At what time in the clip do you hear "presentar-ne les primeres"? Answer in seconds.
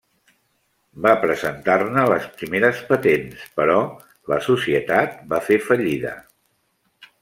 1.25-2.81